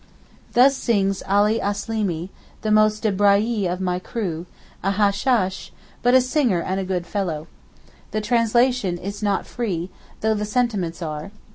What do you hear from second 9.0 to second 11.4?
not free, though the sentiments are.